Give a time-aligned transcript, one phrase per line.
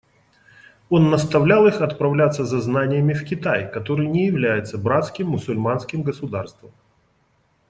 [0.89, 6.71] Он наставлял их отправляться за знаниями в Китай, который не является братским мусульманским государством.